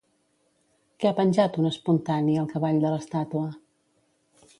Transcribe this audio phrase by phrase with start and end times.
[1.03, 3.45] Què ha penjat un espontani al cavall de l'estàtua?